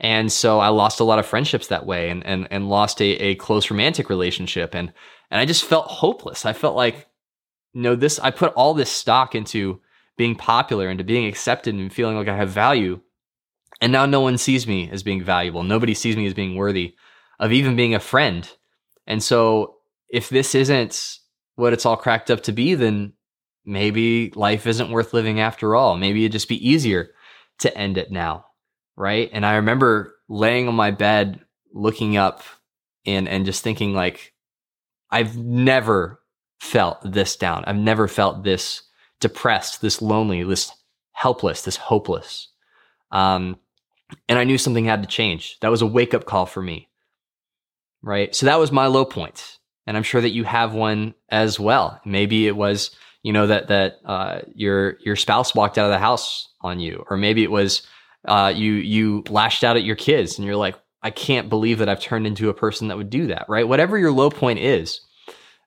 And 0.00 0.30
so 0.30 0.60
I 0.60 0.68
lost 0.68 1.00
a 1.00 1.04
lot 1.04 1.18
of 1.18 1.26
friendships 1.26 1.68
that 1.68 1.86
way 1.86 2.10
and, 2.10 2.24
and, 2.24 2.46
and 2.50 2.68
lost 2.68 3.00
a, 3.00 3.06
a 3.06 3.34
close 3.34 3.70
romantic 3.70 4.08
relationship. 4.08 4.74
And 4.74 4.92
and 5.30 5.40
I 5.40 5.44
just 5.44 5.64
felt 5.64 5.86
hopeless. 5.86 6.46
I 6.46 6.52
felt 6.52 6.76
like, 6.76 7.06
you 7.74 7.82
know, 7.82 7.94
this, 7.94 8.18
I 8.18 8.30
put 8.30 8.52
all 8.54 8.74
this 8.74 8.90
stock 8.90 9.34
into 9.34 9.80
being 10.16 10.34
popular, 10.34 10.88
into 10.88 11.04
being 11.04 11.26
accepted 11.26 11.74
and 11.74 11.92
feeling 11.92 12.16
like 12.16 12.28
I 12.28 12.36
have 12.36 12.50
value. 12.50 13.00
And 13.80 13.92
now 13.92 14.06
no 14.06 14.20
one 14.20 14.38
sees 14.38 14.66
me 14.66 14.90
as 14.90 15.02
being 15.02 15.22
valuable. 15.22 15.62
Nobody 15.62 15.94
sees 15.94 16.16
me 16.16 16.26
as 16.26 16.34
being 16.34 16.56
worthy 16.56 16.94
of 17.38 17.52
even 17.52 17.76
being 17.76 17.94
a 17.94 18.00
friend. 18.00 18.50
And 19.06 19.22
so 19.22 19.76
if 20.08 20.28
this 20.28 20.54
isn't 20.54 21.18
what 21.54 21.72
it's 21.72 21.86
all 21.86 21.96
cracked 21.96 22.30
up 22.30 22.42
to 22.44 22.52
be, 22.52 22.74
then 22.74 23.12
maybe 23.64 24.32
life 24.34 24.66
isn't 24.66 24.90
worth 24.90 25.12
living 25.12 25.38
after 25.38 25.76
all. 25.76 25.96
Maybe 25.96 26.24
it'd 26.24 26.32
just 26.32 26.48
be 26.48 26.68
easier 26.68 27.10
to 27.58 27.76
end 27.76 27.98
it 27.98 28.10
now. 28.10 28.46
Right. 29.00 29.30
And 29.32 29.46
I 29.46 29.54
remember 29.56 30.16
laying 30.28 30.66
on 30.66 30.74
my 30.74 30.90
bed, 30.90 31.38
looking 31.72 32.16
up 32.16 32.42
and, 33.06 33.28
and 33.28 33.46
just 33.46 33.62
thinking 33.62 33.94
like, 33.94 34.34
I've 35.08 35.36
never 35.36 36.20
felt 36.58 36.98
this 37.04 37.36
down. 37.36 37.62
I've 37.68 37.76
never 37.76 38.08
felt 38.08 38.42
this 38.42 38.82
depressed, 39.20 39.82
this 39.82 40.02
lonely, 40.02 40.42
this 40.42 40.72
helpless, 41.12 41.62
this 41.62 41.76
hopeless. 41.76 42.48
Um, 43.12 43.60
and 44.28 44.36
I 44.36 44.42
knew 44.42 44.58
something 44.58 44.86
had 44.86 45.02
to 45.04 45.08
change. 45.08 45.60
That 45.60 45.70
was 45.70 45.80
a 45.80 45.86
wake 45.86 46.12
up 46.12 46.24
call 46.24 46.46
for 46.46 46.60
me. 46.60 46.88
Right. 48.02 48.34
So 48.34 48.46
that 48.46 48.58
was 48.58 48.72
my 48.72 48.86
low 48.86 49.04
point. 49.04 49.58
And 49.86 49.96
I'm 49.96 50.02
sure 50.02 50.20
that 50.20 50.30
you 50.30 50.42
have 50.42 50.74
one 50.74 51.14
as 51.28 51.60
well. 51.60 52.00
Maybe 52.04 52.48
it 52.48 52.56
was, 52.56 52.90
you 53.22 53.32
know, 53.32 53.46
that, 53.46 53.68
that, 53.68 54.00
uh, 54.04 54.40
your, 54.56 54.96
your 55.04 55.14
spouse 55.14 55.54
walked 55.54 55.78
out 55.78 55.86
of 55.86 55.92
the 55.92 56.00
house 56.00 56.48
on 56.62 56.80
you, 56.80 57.04
or 57.08 57.16
maybe 57.16 57.44
it 57.44 57.50
was, 57.52 57.86
uh, 58.28 58.48
you, 58.48 58.74
you 58.74 59.24
lashed 59.28 59.64
out 59.64 59.76
at 59.76 59.84
your 59.84 59.96
kids 59.96 60.38
and 60.38 60.46
you're 60.46 60.56
like, 60.56 60.76
I 61.02 61.10
can't 61.10 61.48
believe 61.48 61.78
that 61.78 61.88
I've 61.88 62.00
turned 62.00 62.26
into 62.26 62.48
a 62.48 62.54
person 62.54 62.88
that 62.88 62.96
would 62.96 63.10
do 63.10 63.28
that, 63.28 63.46
right? 63.48 63.66
Whatever 63.66 63.98
your 63.98 64.12
low 64.12 64.30
point 64.30 64.58
is, 64.58 65.00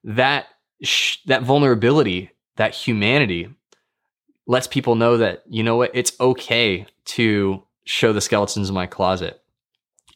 that 0.03 0.47
sh- 0.83 1.17
that 1.27 1.43
vulnerability, 1.43 2.31
that 2.57 2.73
humanity 2.73 3.49
lets 4.45 4.67
people 4.67 4.95
know 4.95 5.17
that 5.17 5.43
you 5.49 5.63
know 5.63 5.77
what, 5.77 5.91
it's 5.93 6.13
okay 6.19 6.85
to 7.05 7.63
show 7.85 8.13
the 8.13 8.21
skeletons 8.21 8.69
in 8.69 8.75
my 8.75 8.87
closet. 8.87 9.41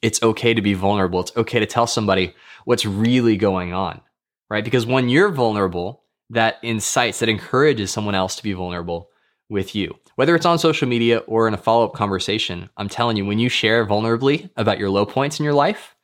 It's 0.02 0.22
okay 0.22 0.54
to 0.54 0.62
be 0.62 0.74
vulnerable. 0.74 1.22
It's 1.22 1.36
okay 1.38 1.60
to 1.60 1.66
tell 1.66 1.88
somebody 1.88 2.36
what's 2.66 2.86
really 2.86 3.38
going 3.38 3.74
on, 3.74 4.02
right? 4.50 4.64
Because 4.64 4.86
when 4.86 5.10
you're 5.10 5.32
vulnerable, 5.32 6.04
that 6.30 6.58
incites, 6.62 7.20
that 7.20 7.30
encourages 7.30 7.92
someone 7.92 8.16
else 8.16 8.36
to 8.36 8.44
be 8.44 8.54
vulnerable 8.54 9.10
with 9.50 9.76
you. 9.76 9.96
Whether 10.16 10.36
it's 10.36 10.46
on 10.46 10.60
social 10.60 10.88
media 10.88 11.20
or 11.20 11.48
in 11.48 11.54
a 11.54 11.58
follow 11.58 11.86
up 11.86 11.94
conversation, 11.94 12.70
I'm 12.78 12.90
telling 12.90 13.18
you, 13.18 13.26
when 13.26 13.40
you 13.40 13.50
share 13.50 13.86
vulnerably 13.86 14.50
about 14.56 14.80
your 14.80 14.90
low 14.90 15.06
points 15.06 15.40
in 15.40 15.44
your 15.44 15.54
life, 15.54 15.96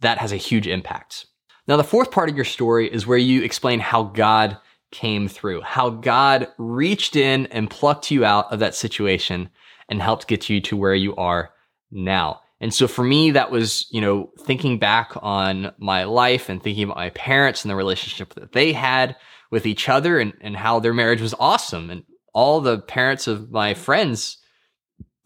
that 0.00 0.18
has 0.18 0.32
a 0.32 0.36
huge 0.36 0.66
impact. 0.66 1.26
Now, 1.66 1.76
the 1.76 1.84
fourth 1.84 2.10
part 2.10 2.30
of 2.30 2.36
your 2.36 2.44
story 2.44 2.92
is 2.92 3.06
where 3.06 3.18
you 3.18 3.42
explain 3.42 3.78
how 3.80 4.04
God 4.04 4.56
came 4.90 5.28
through, 5.28 5.60
how 5.60 5.90
God 5.90 6.48
reached 6.56 7.14
in 7.14 7.46
and 7.46 7.68
plucked 7.68 8.10
you 8.10 8.24
out 8.24 8.50
of 8.50 8.60
that 8.60 8.74
situation 8.74 9.50
and 9.88 10.00
helped 10.00 10.28
get 10.28 10.48
you 10.48 10.60
to 10.62 10.76
where 10.76 10.94
you 10.94 11.14
are 11.16 11.50
now. 11.90 12.40
And 12.60 12.74
so 12.74 12.88
for 12.88 13.04
me, 13.04 13.30
that 13.32 13.50
was, 13.50 13.86
you 13.90 14.00
know, 14.00 14.30
thinking 14.40 14.78
back 14.78 15.12
on 15.22 15.72
my 15.78 16.04
life 16.04 16.48
and 16.48 16.62
thinking 16.62 16.84
about 16.84 16.96
my 16.96 17.10
parents 17.10 17.64
and 17.64 17.70
the 17.70 17.76
relationship 17.76 18.34
that 18.34 18.52
they 18.52 18.72
had 18.72 19.14
with 19.50 19.66
each 19.66 19.88
other 19.88 20.18
and, 20.18 20.32
and 20.40 20.56
how 20.56 20.80
their 20.80 20.94
marriage 20.94 21.20
was 21.20 21.34
awesome. 21.38 21.90
And 21.90 22.02
all 22.34 22.60
the 22.60 22.78
parents 22.78 23.26
of 23.26 23.50
my 23.50 23.74
friends 23.74 24.38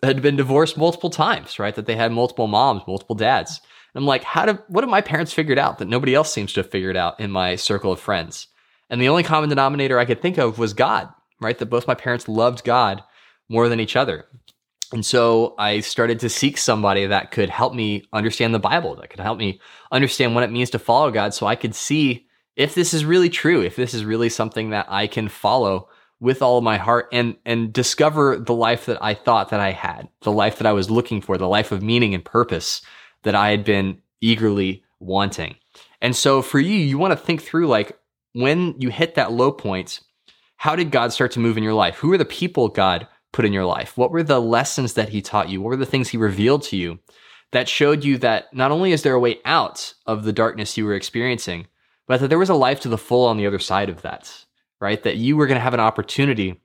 had 0.03 0.23
been 0.23 0.37
divorced 0.37 0.77
multiple 0.77 1.11
times, 1.11 1.59
right? 1.59 1.75
That 1.75 1.87
they 1.87 1.97
had 1.97 2.13
multiple 2.13 2.47
moms, 2.47 2.83
multiple 2.87 3.15
dads. 3.15 3.61
And 3.95 4.03
I'm 4.03 4.07
like, 4.07 4.25
how 4.25 4.47
did, 4.47 4.59
what 4.69 4.83
have 4.83 4.91
my 4.91 5.01
parents 5.01 5.33
figured 5.33 5.59
out 5.59 5.79
that 5.79 5.89
nobody 5.89 6.15
else 6.15 6.33
seems 6.33 6.53
to 6.55 6.61
have 6.61 6.71
figured 6.71 6.97
out 6.97 7.21
in 7.21 7.31
my 7.31 7.57
circle 7.57 7.93
of 7.93 8.01
friends? 8.01 8.49
And 8.91 9.01
the 9.01 9.09
only 9.09 9.23
common 9.23 9.49
denominator 9.49 9.99
I 9.99 10.05
could 10.05 10.21
think 10.21 10.39
of 10.39 10.59
was 10.59 10.75
God, 10.75 11.09
right? 11.41 11.59
That 11.59 11.67
both 11.67 11.87
my 11.87 11.95
parents 11.95 12.29
loved 12.29 12.65
God 12.65 13.03
more 13.49 13.69
than 13.69 13.81
each 13.81 13.97
other. 13.97 14.27
And 14.93 15.05
so 15.05 15.55
I 15.59 15.81
started 15.81 16.21
to 16.21 16.29
seek 16.29 16.59
somebody 16.59 17.07
that 17.07 17.31
could 17.31 17.49
help 17.49 17.75
me 17.75 18.05
understand 18.13 18.55
the 18.55 18.59
Bible, 18.59 18.97
that 18.97 19.09
could 19.09 19.21
help 19.21 19.39
me 19.39 19.61
understand 19.91 20.35
what 20.35 20.45
it 20.45 20.51
means 20.51 20.71
to 20.71 20.79
follow 20.79 21.11
God 21.11 21.33
so 21.33 21.47
I 21.47 21.57
could 21.57 21.75
see 21.75 22.27
if 22.57 22.75
this 22.75 22.93
is 22.93 23.05
really 23.05 23.31
true, 23.31 23.63
if 23.63 23.77
this 23.77 23.95
is 23.95 24.05
really 24.05 24.29
something 24.29 24.71
that 24.71 24.87
I 24.91 25.07
can 25.07 25.29
follow 25.29 25.89
with 26.23 26.41
all 26.41 26.61
my 26.61 26.79
heart 26.79 27.09
and 27.13 27.37
and 27.45 27.73
discover 27.73 28.39
the 28.39 28.55
life 28.55 28.87
that 28.87 29.03
I 29.03 29.13
thought 29.13 29.51
that 29.51 29.59
I 29.59 29.73
had, 29.73 30.09
the 30.21 30.31
life 30.31 30.57
that 30.59 30.67
I 30.67 30.73
was 30.73 30.89
looking 30.89 31.21
for, 31.21 31.37
the 31.37 31.49
life 31.49 31.73
of 31.73 31.83
meaning 31.83 32.15
and 32.15 32.25
purpose 32.25 32.81
that 33.25 33.35
I 33.35 33.51
had 33.51 33.65
been 33.65 34.01
eagerly 34.21 34.85
wanting. 35.01 35.57
And 36.01 36.15
so 36.15 36.41
for 36.41 36.61
you, 36.61 36.77
you 36.77 36.97
want 36.97 37.11
to 37.11 37.17
think 37.17 37.43
through 37.43 37.67
like 37.67 37.99
when 38.35 38.77
you 38.79 38.89
hit 38.89 39.17
that 39.17 39.33
low 39.33 39.51
point, 39.51 40.01
how 40.57 40.77
did 40.77 40.93
God 40.93 41.13
start 41.13 41.33
to 41.33 41.41
move 41.41 41.59
in 41.59 41.65
your 41.65 41.75
life? 41.75 41.97
Who 41.97 42.13
are 42.13 42.19
the 42.19 42.25
people 42.25 42.69
God 42.69 43.09
put 43.33 43.45
in 43.45 43.53
your 43.53 43.67
life? 43.67 43.99
What 43.99 44.13
were 44.13 44.23
the 44.23 44.41
lessons 44.41 44.95
that 44.95 45.09
he 45.09 45.21
taught 45.21 45.49
you? 45.49 45.61
What 45.61 45.71
were 45.71 45.77
the 45.77 45.87
things 45.87 46.09
he 46.09 46.17
revealed 46.19 46.63
to 46.65 46.77
you 46.77 47.01
that 47.51 47.69
showed 47.69 48.05
you 48.05 48.17
that 48.19 48.55
not 48.55 48.71
only 48.71 48.93
is 48.93 49.03
there 49.03 49.15
a 49.15 49.21
way 49.21 49.41
out 49.45 49.93
of 50.07 50.23
the 50.23 50.33
darkness 50.33 50.77
you 50.77 50.85
were 50.85 50.95
experiencing, 50.95 51.67
but 52.07 52.21
that 52.21 52.29
there 52.29 52.39
was 52.39 52.49
a 52.49 52.55
life 52.55 52.79
to 52.81 52.89
the 52.89 52.97
full 52.97 53.27
on 53.27 53.39
the 53.39 53.47
other 53.47 53.59
side 53.59 53.89
of 53.89 54.03
that, 54.03 54.45
right? 54.83 55.05
That 55.05 55.17
you 55.17 55.37
were 55.37 55.47
going 55.47 55.57
to 55.57 55.63
have 55.63 55.75
an 55.75 55.81
opportunity 55.81 56.61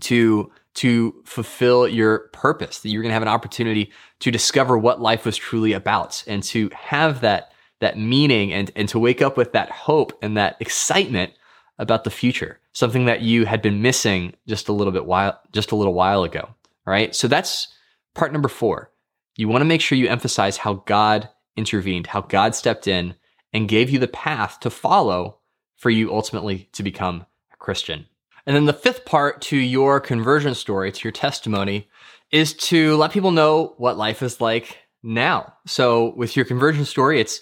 to 0.00 0.50
to 0.74 1.22
fulfill 1.24 1.86
your 1.86 2.30
purpose, 2.32 2.80
that 2.80 2.88
you're 2.88 3.00
going 3.00 3.10
to 3.10 3.14
have 3.14 3.22
an 3.22 3.28
opportunity 3.28 3.92
to 4.18 4.32
discover 4.32 4.76
what 4.76 5.00
life 5.00 5.24
was 5.24 5.36
truly 5.36 5.72
about 5.72 6.24
and 6.26 6.42
to 6.42 6.68
have 6.74 7.20
that 7.20 7.52
that 7.80 7.96
meaning 7.96 8.52
and 8.52 8.72
and 8.74 8.88
to 8.88 8.98
wake 8.98 9.22
up 9.22 9.36
with 9.36 9.52
that 9.52 9.70
hope 9.70 10.18
and 10.20 10.36
that 10.36 10.56
excitement 10.60 11.32
about 11.78 12.02
the 12.02 12.10
future, 12.10 12.58
something 12.72 13.04
that 13.04 13.22
you 13.22 13.46
had 13.46 13.62
been 13.62 13.80
missing 13.80 14.34
just 14.48 14.68
a 14.68 14.72
little 14.72 14.92
bit 14.92 15.06
while 15.06 15.40
just 15.52 15.70
a 15.70 15.76
little 15.76 15.94
while 15.94 16.24
ago. 16.24 16.48
Right? 16.84 17.14
So 17.14 17.28
that's 17.28 17.68
part 18.14 18.32
number 18.32 18.48
4. 18.48 18.90
You 19.36 19.48
want 19.48 19.62
to 19.62 19.66
make 19.66 19.80
sure 19.80 19.96
you 19.96 20.08
emphasize 20.08 20.56
how 20.56 20.82
God 20.86 21.28
intervened, 21.56 22.08
how 22.08 22.22
God 22.22 22.56
stepped 22.56 22.88
in 22.88 23.14
and 23.52 23.68
gave 23.68 23.90
you 23.90 24.00
the 24.00 24.08
path 24.08 24.58
to 24.60 24.70
follow 24.70 25.38
for 25.76 25.90
you 25.90 26.12
ultimately 26.12 26.68
to 26.72 26.82
become 26.82 27.26
Christian. 27.64 28.06
And 28.46 28.54
then 28.54 28.66
the 28.66 28.72
fifth 28.72 29.04
part 29.06 29.40
to 29.42 29.56
your 29.56 30.00
conversion 30.00 30.54
story, 30.54 30.92
to 30.92 31.04
your 31.04 31.12
testimony, 31.12 31.88
is 32.30 32.52
to 32.54 32.96
let 32.96 33.10
people 33.10 33.30
know 33.30 33.74
what 33.78 33.96
life 33.96 34.22
is 34.22 34.40
like 34.40 34.78
now. 35.02 35.54
So 35.66 36.14
with 36.14 36.36
your 36.36 36.44
conversion 36.44 36.84
story, 36.84 37.20
it's 37.20 37.40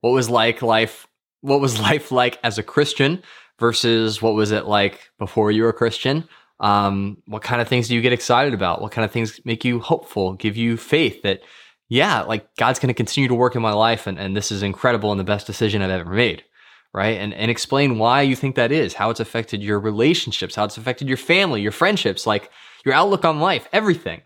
what 0.00 0.10
was 0.10 0.28
like 0.28 0.60
life, 0.60 1.06
what 1.40 1.60
was 1.60 1.80
life 1.90 2.10
like 2.10 2.38
as 2.42 2.58
a 2.58 2.62
Christian 2.62 3.22
versus 3.58 4.20
what 4.20 4.34
was 4.34 4.50
it 4.50 4.66
like 4.66 5.10
before 5.18 5.50
you 5.50 5.62
were 5.62 5.68
a 5.68 5.74
Christian? 5.74 6.28
Um, 6.58 7.18
what 7.26 7.42
kind 7.42 7.62
of 7.62 7.68
things 7.68 7.88
do 7.88 7.94
you 7.94 8.00
get 8.00 8.12
excited 8.12 8.52
about? 8.52 8.82
What 8.82 8.92
kind 8.92 9.04
of 9.04 9.10
things 9.10 9.40
make 9.44 9.64
you 9.64 9.80
hopeful, 9.80 10.34
give 10.34 10.56
you 10.56 10.76
faith 10.76 11.22
that, 11.22 11.40
yeah, 11.88 12.22
like 12.22 12.54
God's 12.56 12.78
going 12.78 12.88
to 12.88 12.94
continue 12.94 13.28
to 13.28 13.34
work 13.34 13.54
in 13.54 13.62
my 13.62 13.72
life 13.72 14.06
and, 14.06 14.18
and 14.18 14.36
this 14.36 14.50
is 14.50 14.62
incredible 14.62 15.10
and 15.10 15.20
the 15.20 15.24
best 15.24 15.46
decision 15.46 15.80
I've 15.80 15.90
ever 15.90 16.12
made. 16.12 16.44
Right. 16.92 17.20
And, 17.20 17.32
and 17.32 17.50
explain 17.50 17.98
why 17.98 18.22
you 18.22 18.34
think 18.34 18.56
that 18.56 18.72
is, 18.72 18.94
how 18.94 19.10
it's 19.10 19.20
affected 19.20 19.62
your 19.62 19.78
relationships, 19.78 20.56
how 20.56 20.64
it's 20.64 20.76
affected 20.76 21.06
your 21.06 21.16
family, 21.16 21.60
your 21.60 21.70
friendships, 21.70 22.26
like 22.26 22.50
your 22.84 22.94
outlook 22.94 23.24
on 23.24 23.38
life, 23.38 23.68
everything. 23.72 24.22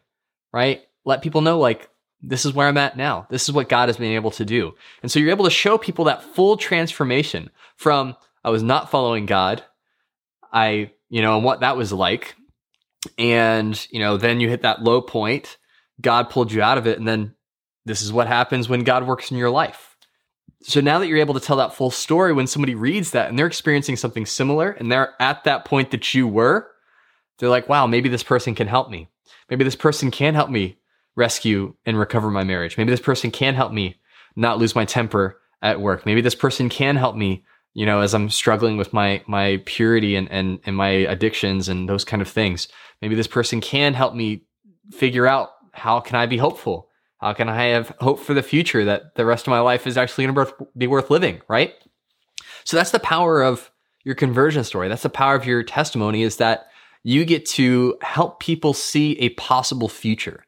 Right. 0.52 0.82
Let 1.04 1.20
people 1.20 1.42
know, 1.42 1.58
like, 1.58 1.90
this 2.22 2.46
is 2.46 2.54
where 2.54 2.66
I'm 2.66 2.78
at 2.78 2.96
now. 2.96 3.26
This 3.28 3.42
is 3.42 3.52
what 3.52 3.68
God 3.68 3.90
has 3.90 3.98
been 3.98 4.12
able 4.12 4.30
to 4.30 4.46
do. 4.46 4.72
And 5.02 5.12
so 5.12 5.18
you're 5.18 5.28
able 5.28 5.44
to 5.44 5.50
show 5.50 5.76
people 5.76 6.06
that 6.06 6.22
full 6.22 6.56
transformation 6.56 7.50
from 7.76 8.16
I 8.42 8.48
was 8.48 8.62
not 8.62 8.90
following 8.90 9.26
God. 9.26 9.62
I, 10.50 10.92
you 11.10 11.20
know, 11.20 11.36
and 11.36 11.44
what 11.44 11.60
that 11.60 11.76
was 11.76 11.92
like. 11.92 12.34
And, 13.18 13.86
you 13.90 13.98
know, 13.98 14.16
then 14.16 14.40
you 14.40 14.48
hit 14.48 14.62
that 14.62 14.82
low 14.82 15.02
point. 15.02 15.58
God 16.00 16.30
pulled 16.30 16.50
you 16.50 16.62
out 16.62 16.78
of 16.78 16.86
it. 16.86 16.98
And 16.98 17.06
then 17.06 17.34
this 17.84 18.00
is 18.00 18.12
what 18.12 18.26
happens 18.26 18.68
when 18.68 18.84
God 18.84 19.06
works 19.06 19.30
in 19.30 19.36
your 19.36 19.50
life. 19.50 19.93
So 20.66 20.80
now 20.80 20.98
that 20.98 21.08
you're 21.08 21.18
able 21.18 21.34
to 21.34 21.40
tell 21.40 21.56
that 21.56 21.74
full 21.74 21.90
story, 21.90 22.32
when 22.32 22.46
somebody 22.46 22.74
reads 22.74 23.10
that 23.10 23.28
and 23.28 23.38
they're 23.38 23.46
experiencing 23.46 23.96
something 23.96 24.24
similar 24.24 24.70
and 24.70 24.90
they're 24.90 25.14
at 25.20 25.44
that 25.44 25.64
point 25.64 25.90
that 25.90 26.14
you 26.14 26.26
were, 26.26 26.70
they're 27.38 27.50
like, 27.50 27.68
wow, 27.68 27.86
maybe 27.86 28.08
this 28.08 28.22
person 28.22 28.54
can 28.54 28.66
help 28.66 28.90
me. 28.90 29.08
Maybe 29.50 29.64
this 29.64 29.76
person 29.76 30.10
can 30.10 30.34
help 30.34 30.48
me 30.48 30.78
rescue 31.16 31.74
and 31.84 31.98
recover 31.98 32.30
my 32.30 32.44
marriage. 32.44 32.78
Maybe 32.78 32.90
this 32.90 33.00
person 33.00 33.30
can 33.30 33.54
help 33.54 33.72
me 33.72 33.96
not 34.36 34.58
lose 34.58 34.74
my 34.74 34.84
temper 34.84 35.38
at 35.60 35.80
work. 35.80 36.06
Maybe 36.06 36.20
this 36.20 36.34
person 36.34 36.68
can 36.68 36.96
help 36.96 37.14
me 37.14 37.44
you 37.74 37.84
know, 37.84 38.00
as 38.00 38.14
I'm 38.14 38.30
struggling 38.30 38.76
with 38.76 38.92
my 38.92 39.22
my 39.26 39.60
purity 39.66 40.14
and 40.14 40.30
and 40.30 40.60
and 40.64 40.76
my 40.76 40.88
addictions 40.88 41.68
and 41.68 41.88
those 41.88 42.04
kind 42.04 42.22
of 42.22 42.28
things. 42.28 42.68
Maybe 43.02 43.16
this 43.16 43.26
person 43.26 43.60
can 43.60 43.94
help 43.94 44.14
me 44.14 44.44
figure 44.92 45.26
out 45.26 45.50
how 45.72 46.00
can 46.00 46.16
I 46.16 46.26
be 46.26 46.36
hopeful? 46.36 46.88
How 47.24 47.32
can 47.32 47.48
I 47.48 47.68
have 47.68 47.88
hope 48.00 48.20
for 48.20 48.34
the 48.34 48.42
future 48.42 48.84
that 48.84 49.14
the 49.14 49.24
rest 49.24 49.46
of 49.46 49.50
my 49.50 49.60
life 49.60 49.86
is 49.86 49.96
actually 49.96 50.26
going 50.26 50.46
to 50.46 50.66
be 50.76 50.86
worth 50.86 51.08
living, 51.08 51.40
right? 51.48 51.72
So 52.64 52.76
that's 52.76 52.90
the 52.90 53.00
power 53.00 53.42
of 53.42 53.70
your 54.04 54.14
conversion 54.14 54.62
story. 54.62 54.88
That's 54.88 55.04
the 55.04 55.08
power 55.08 55.34
of 55.34 55.46
your 55.46 55.62
testimony 55.62 56.22
is 56.22 56.36
that 56.36 56.66
you 57.02 57.24
get 57.24 57.46
to 57.46 57.96
help 58.02 58.40
people 58.40 58.74
see 58.74 59.18
a 59.20 59.30
possible 59.30 59.88
future, 59.88 60.44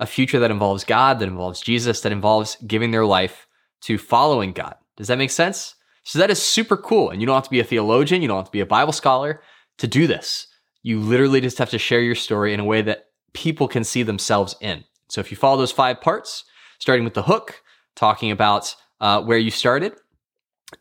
a 0.00 0.06
future 0.06 0.38
that 0.38 0.50
involves 0.50 0.82
God, 0.82 1.18
that 1.18 1.28
involves 1.28 1.60
Jesus, 1.60 2.00
that 2.00 2.12
involves 2.12 2.56
giving 2.66 2.90
their 2.90 3.04
life 3.04 3.46
to 3.82 3.98
following 3.98 4.52
God. 4.52 4.76
Does 4.96 5.08
that 5.08 5.18
make 5.18 5.30
sense? 5.30 5.74
So 6.04 6.18
that 6.20 6.30
is 6.30 6.42
super 6.42 6.78
cool. 6.78 7.10
And 7.10 7.20
you 7.20 7.26
don't 7.26 7.36
have 7.36 7.44
to 7.44 7.50
be 7.50 7.60
a 7.60 7.64
theologian, 7.64 8.22
you 8.22 8.28
don't 8.28 8.38
have 8.38 8.46
to 8.46 8.50
be 8.50 8.60
a 8.60 8.66
Bible 8.66 8.94
scholar 8.94 9.42
to 9.76 9.86
do 9.86 10.06
this. 10.06 10.46
You 10.82 11.00
literally 11.00 11.42
just 11.42 11.58
have 11.58 11.70
to 11.70 11.78
share 11.78 12.00
your 12.00 12.14
story 12.14 12.54
in 12.54 12.60
a 12.60 12.64
way 12.64 12.80
that 12.80 13.08
people 13.34 13.68
can 13.68 13.84
see 13.84 14.02
themselves 14.02 14.56
in. 14.62 14.84
So 15.08 15.20
if 15.20 15.30
you 15.30 15.36
follow 15.36 15.56
those 15.56 15.72
five 15.72 16.00
parts, 16.00 16.44
starting 16.78 17.04
with 17.04 17.14
the 17.14 17.22
hook, 17.22 17.62
talking 17.94 18.30
about 18.30 18.74
uh, 19.00 19.22
where 19.22 19.38
you 19.38 19.50
started, 19.50 19.94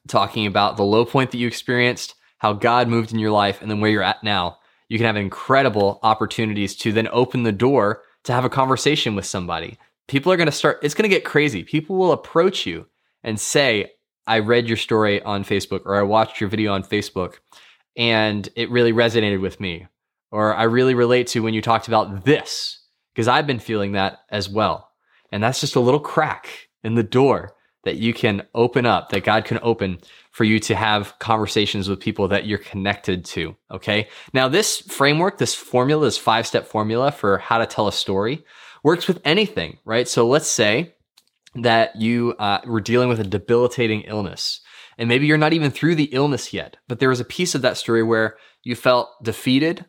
talking 0.08 0.46
about 0.46 0.78
the 0.78 0.84
low 0.84 1.06
point 1.06 1.32
that 1.32 1.38
you 1.38 1.48
experienced, 1.48 2.16
how 2.40 2.54
God 2.54 2.88
moved 2.88 3.14
in 3.14 3.20
your 3.20 3.32
life, 3.32 3.62
and 3.62 3.70
then 3.70 3.80
where 3.80 3.92
you're 3.92 4.04
at 4.04 4.24
now, 4.24 4.58
you 4.90 4.98
can 4.98 5.06
have 5.06 5.16
incredible 5.16 6.00
opportunities 6.04 6.76
to 6.78 6.92
then 6.92 7.08
open 7.12 7.44
the 7.44 7.52
door 7.52 8.04
to 8.24 8.34
have 8.34 8.46
a 8.46 8.50
conversation 8.50 9.16
with 9.16 9.26
somebody. 9.26 9.78
People 10.08 10.32
are 10.32 10.38
going 10.38 10.48
to 10.48 10.52
start, 10.52 10.80
it's 10.84 10.94
going 10.94 11.10
to 11.10 11.16
get 11.16 11.26
crazy. 11.26 11.64
People 11.64 11.96
will 11.96 12.12
approach 12.12 12.66
you 12.66 12.88
and 13.24 13.40
say, 13.40 13.92
I 14.28 14.40
read 14.40 14.68
your 14.68 14.78
story 14.78 15.22
on 15.22 15.44
Facebook 15.44 15.82
or 15.86 15.96
I 15.96 16.04
watched 16.04 16.40
your 16.40 16.50
video 16.50 16.74
on 16.74 16.84
Facebook 16.84 17.36
and 17.96 18.48
it 18.56 18.70
really 18.70 18.94
resonated 18.94 19.42
with 19.42 19.60
me. 19.60 19.88
Or 20.32 20.56
I 20.56 20.64
really 20.64 20.96
relate 20.96 21.28
to 21.28 21.44
when 21.44 21.54
you 21.54 21.62
talked 21.62 21.88
about 21.88 22.26
this 22.26 22.83
because 23.14 23.28
I've 23.28 23.48
been 23.48 23.60
feeling 23.60 23.94
that 23.94 24.20
as 24.30 24.50
well. 24.50 24.90
And 25.32 25.42
that's 25.44 25.62
just 25.62 25.76
a 25.76 25.80
little 25.80 26.00
crack 26.00 26.70
in 26.84 26.96
the 26.96 27.04
door 27.04 27.56
that 27.84 27.98
you 27.98 28.14
can 28.14 28.44
open 28.56 28.86
up, 28.86 29.10
that 29.10 29.24
God 29.24 29.46
can 29.46 29.60
open 29.62 30.00
for 30.32 30.44
you 30.44 30.60
to 30.60 30.76
have 30.76 31.18
conversations 31.20 31.90
with 31.90 32.00
people 32.00 32.30
that 32.30 32.46
you're 32.46 32.58
connected 32.58 33.26
to. 33.26 33.56
Okay. 33.72 34.08
Now, 34.34 34.48
this 34.48 34.80
framework, 34.80 35.38
this 35.38 35.54
formula, 35.54 36.06
this 36.06 36.18
five 36.18 36.48
step 36.48 36.66
formula 36.66 37.12
for 37.12 37.38
how 37.38 37.58
to 37.58 37.66
tell 37.66 37.88
a 37.88 37.94
story 37.94 38.44
works 38.84 39.08
with 39.08 39.22
anything, 39.26 39.78
right? 39.86 40.08
So 40.08 40.28
let's 40.28 40.48
say 40.48 40.94
that 41.56 41.96
you 41.96 42.36
uh, 42.40 42.62
were 42.66 42.82
dealing 42.82 43.10
with 43.10 43.20
a 43.20 43.26
debilitating 43.26 44.02
illness. 44.02 44.62
And 44.98 45.10
maybe 45.10 45.26
you're 45.26 45.38
not 45.38 45.54
even 45.54 45.72
through 45.72 45.96
the 45.96 46.10
illness 46.12 46.54
yet, 46.54 46.78
but 46.88 47.00
there 47.00 47.10
was 47.10 47.20
a 47.20 47.26
piece 47.26 47.56
of 47.56 47.62
that 47.64 47.78
story 47.78 48.04
where 48.04 48.38
you 48.64 48.76
felt 48.76 49.10
defeated, 49.24 49.86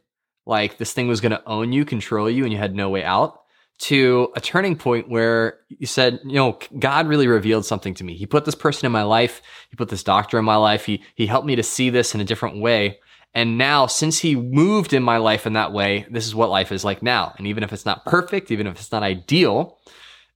like 0.47 0.79
this 0.79 0.93
thing 0.93 1.09
was 1.09 1.21
going 1.21 1.33
to 1.33 1.49
own 1.49 1.73
you, 1.73 1.85
control 1.85 2.29
you, 2.29 2.45
and 2.45 2.53
you 2.53 2.59
had 2.59 2.75
no 2.75 2.89
way 2.91 3.05
out. 3.05 3.41
to 3.77 4.33
a 4.37 4.41
turning 4.41 4.77
point 4.77 5.09
where 5.09 5.59
you 5.69 5.87
said, 5.87 6.21
you 6.25 6.35
know, 6.35 6.59
God 6.79 7.09
really 7.09 7.27
revealed 7.27 7.67
something 7.67 7.95
to 7.95 8.05
me. 8.05 8.15
He 8.17 8.27
put 8.27 8.45
this 8.45 8.55
person 8.55 8.87
in 8.87 8.93
my 8.93 9.03
life. 9.03 9.43
He 9.71 9.77
put 9.77 9.89
this 9.89 10.05
doctor 10.05 10.39
in 10.39 10.45
my 10.45 10.57
life. 10.57 10.85
He, 10.85 11.03
he 11.15 11.27
helped 11.27 11.47
me 11.47 11.57
to 11.57 11.63
see 11.63 11.91
this 11.91 12.15
in 12.15 12.21
a 12.21 12.25
different 12.25 12.61
way. 12.61 13.01
And 13.35 13.59
now, 13.59 13.87
since 13.87 14.21
he 14.21 14.37
moved 14.37 14.93
in 14.93 15.03
my 15.03 15.17
life 15.17 15.45
in 15.45 15.55
that 15.55 15.73
way, 15.73 16.07
this 16.09 16.27
is 16.27 16.37
what 16.37 16.51
life 16.51 16.71
is 16.71 16.85
like 16.85 17.03
now. 17.03 17.35
And 17.37 17.49
even 17.49 17.65
if 17.65 17.73
it's 17.73 17.85
not 17.85 18.05
perfect, 18.05 18.53
even 18.53 18.69
if 18.69 18.77
it's 18.77 18.93
not 18.93 19.03
ideal, 19.03 19.79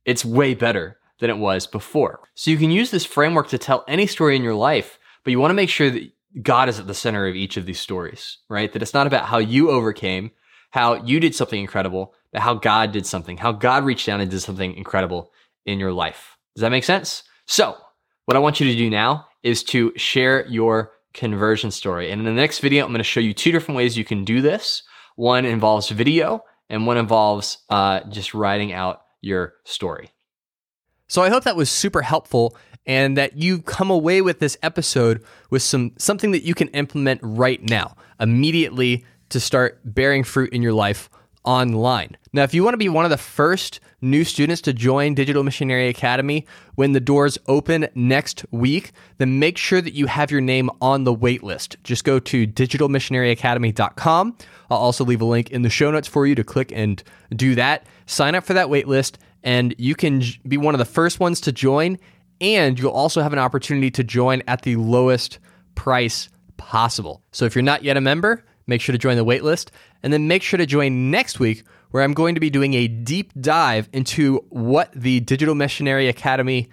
it's 0.04 0.24
way 0.24 0.54
better 0.54 0.98
than 1.20 1.30
it 1.30 1.38
was 1.38 1.68
before. 1.68 2.20
So 2.34 2.50
you 2.50 2.56
can 2.56 2.72
use 2.72 2.90
this 2.90 3.04
framework 3.04 3.48
to 3.48 3.58
tell 3.58 3.84
any 3.86 4.08
story 4.08 4.34
in 4.34 4.42
your 4.42 4.54
life, 4.54 4.98
but 5.22 5.30
you 5.30 5.38
want 5.38 5.50
to 5.50 5.54
make 5.54 5.70
sure 5.70 5.90
that 5.90 6.10
God 6.42 6.68
is 6.68 6.78
at 6.78 6.86
the 6.86 6.94
center 6.94 7.26
of 7.26 7.34
each 7.34 7.56
of 7.56 7.66
these 7.66 7.80
stories, 7.80 8.38
right? 8.48 8.72
That 8.72 8.82
it's 8.82 8.94
not 8.94 9.06
about 9.06 9.26
how 9.26 9.38
you 9.38 9.70
overcame, 9.70 10.30
how 10.70 11.02
you 11.02 11.20
did 11.20 11.34
something 11.34 11.60
incredible, 11.60 12.14
but 12.32 12.42
how 12.42 12.54
God 12.54 12.92
did 12.92 13.06
something, 13.06 13.38
how 13.38 13.52
God 13.52 13.84
reached 13.84 14.06
down 14.06 14.20
and 14.20 14.30
did 14.30 14.40
something 14.40 14.74
incredible 14.74 15.32
in 15.64 15.78
your 15.80 15.92
life. 15.92 16.36
Does 16.54 16.62
that 16.62 16.70
make 16.70 16.84
sense? 16.84 17.22
So, 17.46 17.76
what 18.26 18.36
I 18.36 18.40
want 18.40 18.60
you 18.60 18.70
to 18.70 18.76
do 18.76 18.90
now 18.90 19.26
is 19.42 19.62
to 19.64 19.92
share 19.96 20.46
your 20.46 20.92
conversion 21.14 21.70
story. 21.70 22.10
And 22.10 22.20
in 22.20 22.26
the 22.26 22.40
next 22.40 22.58
video, 22.58 22.84
I'm 22.84 22.90
going 22.90 22.98
to 22.98 23.04
show 23.04 23.20
you 23.20 23.32
two 23.32 23.52
different 23.52 23.76
ways 23.76 23.96
you 23.96 24.04
can 24.04 24.24
do 24.24 24.42
this. 24.42 24.82
One 25.16 25.44
involves 25.44 25.88
video, 25.88 26.44
and 26.68 26.86
one 26.86 26.98
involves 26.98 27.58
uh, 27.70 28.00
just 28.10 28.34
writing 28.34 28.72
out 28.72 29.02
your 29.20 29.54
story. 29.64 30.10
So 31.08 31.22
I 31.22 31.30
hope 31.30 31.44
that 31.44 31.56
was 31.56 31.70
super 31.70 32.02
helpful 32.02 32.56
and 32.88 33.16
that 33.16 33.36
you 33.36 33.60
come 33.60 33.90
away 33.90 34.22
with 34.22 34.40
this 34.40 34.56
episode 34.62 35.22
with 35.50 35.62
some 35.62 35.92
something 35.98 36.32
that 36.32 36.42
you 36.42 36.54
can 36.54 36.68
implement 36.68 37.20
right 37.22 37.62
now, 37.62 37.94
immediately 38.18 39.04
to 39.28 39.38
start 39.38 39.78
bearing 39.84 40.24
fruit 40.24 40.52
in 40.52 40.62
your 40.62 40.72
life 40.72 41.10
online. 41.44 42.16
Now, 42.32 42.42
if 42.42 42.52
you 42.52 42.64
want 42.64 42.74
to 42.74 42.78
be 42.78 42.88
one 42.88 43.04
of 43.04 43.10
the 43.10 43.16
first 43.16 43.80
new 44.00 44.24
students 44.24 44.60
to 44.62 44.72
join 44.72 45.14
Digital 45.14 45.42
Missionary 45.42 45.88
Academy 45.88 46.46
when 46.74 46.92
the 46.92 47.00
doors 47.00 47.38
open 47.46 47.88
next 47.94 48.44
week, 48.50 48.92
then 49.18 49.38
make 49.38 49.58
sure 49.58 49.80
that 49.80 49.94
you 49.94 50.06
have 50.06 50.30
your 50.30 50.40
name 50.40 50.70
on 50.80 51.04
the 51.04 51.12
wait 51.12 51.42
list. 51.42 51.76
Just 51.84 52.04
go 52.04 52.18
to 52.18 52.46
digitalmissionaryacademy.com. 52.46 54.36
I'll 54.70 54.78
also 54.78 55.04
leave 55.04 55.20
a 55.20 55.26
link 55.26 55.50
in 55.50 55.62
the 55.62 55.70
show 55.70 55.90
notes 55.90 56.08
for 56.08 56.26
you 56.26 56.34
to 56.34 56.44
click 56.44 56.72
and 56.74 57.02
do 57.34 57.54
that. 57.54 57.86
Sign 58.06 58.34
up 58.34 58.44
for 58.44 58.54
that 58.54 58.70
wait 58.70 58.86
list, 58.88 59.18
and 59.42 59.74
you 59.78 59.94
can 59.94 60.22
be 60.46 60.56
one 60.56 60.74
of 60.74 60.78
the 60.78 60.84
first 60.84 61.20
ones 61.20 61.40
to 61.42 61.52
join. 61.52 61.98
And 62.40 62.78
you'll 62.78 62.92
also 62.92 63.20
have 63.20 63.32
an 63.32 63.38
opportunity 63.38 63.90
to 63.92 64.04
join 64.04 64.42
at 64.46 64.62
the 64.62 64.76
lowest 64.76 65.38
price 65.74 66.28
possible. 66.56 67.22
So 67.32 67.44
if 67.44 67.54
you're 67.54 67.62
not 67.62 67.82
yet 67.82 67.96
a 67.96 68.00
member, 68.00 68.44
make 68.66 68.80
sure 68.80 68.92
to 68.92 68.98
join 68.98 69.16
the 69.16 69.24
waitlist. 69.24 69.70
And 70.02 70.12
then 70.12 70.28
make 70.28 70.42
sure 70.42 70.58
to 70.58 70.66
join 70.66 71.10
next 71.10 71.40
week, 71.40 71.64
where 71.90 72.02
I'm 72.02 72.12
going 72.12 72.34
to 72.34 72.40
be 72.40 72.50
doing 72.50 72.74
a 72.74 72.86
deep 72.86 73.32
dive 73.40 73.88
into 73.92 74.44
what 74.50 74.92
the 74.92 75.20
Digital 75.20 75.54
Missionary 75.54 76.08
Academy 76.08 76.68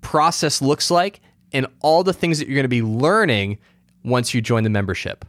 process 0.00 0.60
looks 0.60 0.90
like 0.90 1.20
and 1.52 1.66
all 1.80 2.02
the 2.02 2.12
things 2.12 2.38
that 2.38 2.48
you're 2.48 2.56
going 2.56 2.64
to 2.64 2.68
be 2.68 2.82
learning 2.82 3.58
once 4.04 4.34
you 4.34 4.40
join 4.40 4.64
the 4.64 4.70
membership. 4.70 5.24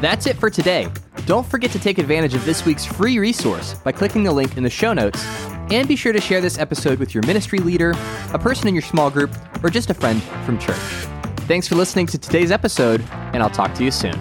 That's 0.00 0.26
it 0.26 0.36
for 0.36 0.50
today. 0.50 0.88
Don't 1.26 1.46
forget 1.46 1.70
to 1.70 1.78
take 1.78 1.98
advantage 1.98 2.34
of 2.34 2.44
this 2.44 2.66
week's 2.66 2.84
free 2.84 3.18
resource 3.20 3.74
by 3.74 3.92
clicking 3.92 4.24
the 4.24 4.32
link 4.32 4.56
in 4.56 4.64
the 4.64 4.70
show 4.70 4.92
notes. 4.92 5.24
And 5.70 5.86
be 5.86 5.94
sure 5.94 6.12
to 6.12 6.20
share 6.20 6.40
this 6.40 6.58
episode 6.58 6.98
with 6.98 7.14
your 7.14 7.24
ministry 7.26 7.60
leader, 7.60 7.94
a 8.32 8.38
person 8.38 8.66
in 8.66 8.74
your 8.74 8.82
small 8.82 9.08
group, 9.08 9.30
or 9.62 9.70
just 9.70 9.88
a 9.88 9.94
friend 9.94 10.20
from 10.44 10.58
church. 10.58 10.76
Thanks 11.46 11.68
for 11.68 11.76
listening 11.76 12.06
to 12.06 12.18
today's 12.18 12.50
episode, 12.50 13.04
and 13.32 13.42
I'll 13.42 13.50
talk 13.50 13.72
to 13.74 13.84
you 13.84 13.92
soon. 13.92 14.20